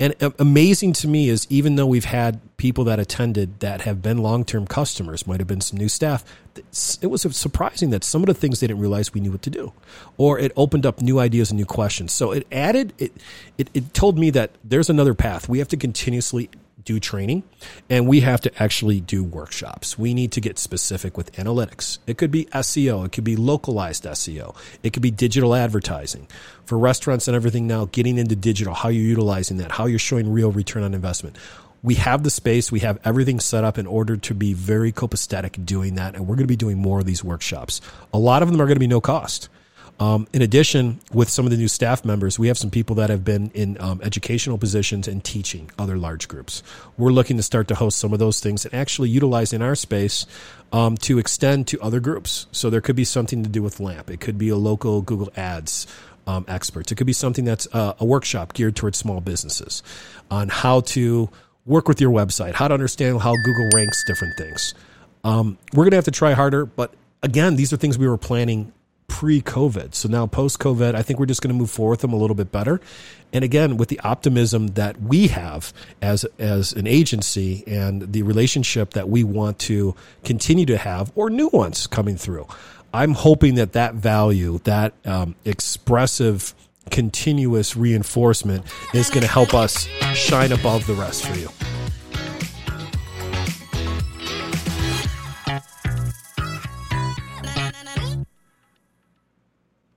and 0.00 0.14
amazing 0.38 0.94
to 0.94 1.08
me 1.08 1.28
is 1.28 1.46
even 1.50 1.76
though 1.76 1.86
we've 1.86 2.06
had 2.06 2.40
people 2.56 2.84
that 2.84 2.98
attended 2.98 3.60
that 3.60 3.82
have 3.82 4.02
been 4.02 4.18
long 4.18 4.44
term 4.44 4.66
customers, 4.66 5.26
might 5.26 5.40
have 5.40 5.46
been 5.46 5.60
some 5.60 5.78
new 5.78 5.88
staff, 5.88 6.24
it 6.56 7.06
was 7.06 7.22
surprising 7.36 7.90
that 7.90 8.04
some 8.04 8.22
of 8.22 8.26
the 8.26 8.34
things 8.34 8.60
they 8.60 8.66
didn't 8.66 8.80
realize 8.80 9.14
we 9.14 9.20
knew 9.20 9.32
what 9.32 9.42
to 9.42 9.50
do, 9.50 9.72
or 10.16 10.38
it 10.38 10.52
opened 10.56 10.84
up 10.84 11.00
new 11.00 11.18
ideas 11.18 11.50
and 11.50 11.58
new 11.58 11.66
questions. 11.66 12.12
So 12.12 12.32
it 12.32 12.46
added 12.52 12.92
it. 12.98 13.12
It, 13.58 13.70
it 13.74 13.94
told 13.94 14.18
me 14.18 14.30
that 14.30 14.50
there's 14.62 14.90
another 14.90 15.14
path. 15.14 15.48
We 15.48 15.58
have 15.58 15.68
to 15.68 15.76
continuously 15.76 16.50
do 16.84 16.98
training 16.98 17.42
and 17.88 18.08
we 18.08 18.20
have 18.20 18.40
to 18.40 18.62
actually 18.62 19.00
do 19.00 19.22
workshops. 19.22 19.98
We 19.98 20.14
need 20.14 20.32
to 20.32 20.40
get 20.40 20.58
specific 20.58 21.16
with 21.16 21.32
analytics. 21.32 21.98
It 22.06 22.18
could 22.18 22.30
be 22.30 22.46
SEO, 22.46 23.06
it 23.06 23.12
could 23.12 23.24
be 23.24 23.36
localized 23.36 24.04
SEO, 24.04 24.56
it 24.82 24.92
could 24.92 25.02
be 25.02 25.10
digital 25.10 25.54
advertising. 25.54 26.26
For 26.64 26.78
restaurants 26.78 27.28
and 27.28 27.36
everything 27.36 27.66
now, 27.66 27.86
getting 27.86 28.18
into 28.18 28.36
digital, 28.36 28.74
how 28.74 28.88
you're 28.88 29.04
utilizing 29.04 29.58
that, 29.58 29.72
how 29.72 29.86
you're 29.86 29.98
showing 29.98 30.32
real 30.32 30.52
return 30.52 30.82
on 30.82 30.94
investment. 30.94 31.36
We 31.82 31.94
have 31.96 32.22
the 32.22 32.30
space, 32.30 32.70
we 32.70 32.80
have 32.80 33.00
everything 33.04 33.40
set 33.40 33.64
up 33.64 33.76
in 33.76 33.86
order 33.86 34.16
to 34.16 34.34
be 34.34 34.52
very 34.52 34.92
copacetic 34.92 35.64
doing 35.66 35.96
that, 35.96 36.14
and 36.14 36.26
we're 36.26 36.36
going 36.36 36.46
to 36.46 36.52
be 36.52 36.56
doing 36.56 36.78
more 36.78 37.00
of 37.00 37.06
these 37.06 37.24
workshops. 37.24 37.80
A 38.12 38.18
lot 38.18 38.42
of 38.42 38.50
them 38.50 38.60
are 38.60 38.66
going 38.66 38.76
to 38.76 38.80
be 38.80 38.86
no 38.86 39.00
cost. 39.00 39.48
Um, 40.00 40.26
in 40.32 40.42
addition, 40.42 41.00
with 41.12 41.28
some 41.28 41.44
of 41.44 41.50
the 41.50 41.56
new 41.56 41.68
staff 41.68 42.04
members, 42.04 42.38
we 42.38 42.48
have 42.48 42.58
some 42.58 42.70
people 42.70 42.96
that 42.96 43.10
have 43.10 43.24
been 43.24 43.50
in 43.54 43.80
um, 43.80 44.00
educational 44.02 44.58
positions 44.58 45.06
and 45.06 45.22
teaching 45.22 45.70
other 45.78 45.96
large 45.96 46.28
groups. 46.28 46.62
We're 46.96 47.12
looking 47.12 47.36
to 47.36 47.42
start 47.42 47.68
to 47.68 47.74
host 47.74 47.98
some 47.98 48.12
of 48.12 48.18
those 48.18 48.40
things 48.40 48.64
and 48.64 48.74
actually 48.74 49.10
utilize 49.10 49.52
in 49.52 49.62
our 49.62 49.74
space 49.74 50.26
um, 50.72 50.96
to 50.98 51.18
extend 51.18 51.68
to 51.68 51.80
other 51.80 52.00
groups. 52.00 52.46
So 52.52 52.70
there 52.70 52.80
could 52.80 52.96
be 52.96 53.04
something 53.04 53.42
to 53.44 53.48
do 53.48 53.62
with 53.62 53.80
LAMP. 53.80 54.10
It 54.10 54.20
could 54.20 54.38
be 54.38 54.48
a 54.48 54.56
local 54.56 55.02
Google 55.02 55.30
Ads 55.36 55.86
um, 56.26 56.44
experts. 56.48 56.90
It 56.90 56.96
could 56.96 57.06
be 57.06 57.12
something 57.12 57.44
that's 57.44 57.68
uh, 57.72 57.94
a 57.98 58.04
workshop 58.04 58.54
geared 58.54 58.76
towards 58.76 58.98
small 58.98 59.20
businesses 59.20 59.82
on 60.30 60.48
how 60.48 60.80
to 60.80 61.28
work 61.64 61.88
with 61.88 62.00
your 62.00 62.10
website, 62.10 62.54
how 62.54 62.68
to 62.68 62.74
understand 62.74 63.20
how 63.20 63.34
Google 63.44 63.70
ranks 63.74 64.04
different 64.06 64.36
things. 64.36 64.74
Um, 65.24 65.58
we're 65.72 65.84
going 65.84 65.92
to 65.92 65.96
have 65.96 66.04
to 66.06 66.10
try 66.10 66.32
harder, 66.32 66.66
but 66.66 66.94
again, 67.22 67.56
these 67.56 67.72
are 67.72 67.76
things 67.76 67.96
we 67.96 68.08
were 68.08 68.18
planning 68.18 68.72
pre-COVID. 69.06 69.94
So 69.94 70.08
now 70.08 70.26
post-COVID, 70.26 70.94
I 70.94 71.02
think 71.02 71.20
we're 71.20 71.26
just 71.26 71.42
going 71.42 71.54
to 71.54 71.58
move 71.58 71.70
forward 71.70 71.92
with 71.92 72.00
them 72.00 72.12
a 72.12 72.16
little 72.16 72.34
bit 72.34 72.50
better. 72.50 72.80
And 73.32 73.44
again, 73.44 73.76
with 73.76 73.88
the 73.88 74.00
optimism 74.00 74.68
that 74.68 75.00
we 75.00 75.28
have 75.28 75.72
as 76.00 76.24
as 76.38 76.72
an 76.72 76.86
agency 76.86 77.62
and 77.66 78.12
the 78.12 78.22
relationship 78.22 78.90
that 78.90 79.08
we 79.08 79.22
want 79.22 79.58
to 79.60 79.94
continue 80.24 80.66
to 80.66 80.78
have, 80.78 81.12
or 81.14 81.30
new 81.30 81.48
ones 81.48 81.86
coming 81.86 82.16
through, 82.16 82.46
I'm 82.92 83.12
hoping 83.12 83.54
that 83.54 83.72
that 83.72 83.94
value, 83.94 84.58
that 84.64 84.94
um, 85.04 85.34
expressive, 85.44 86.54
continuous 86.90 87.76
reinforcement, 87.76 88.64
is 88.94 89.10
going 89.10 89.22
to 89.22 89.28
help 89.28 89.54
us 89.54 89.86
shine 90.14 90.52
above 90.52 90.86
the 90.86 90.94
rest 90.94 91.26
for 91.26 91.38
you. 91.38 91.48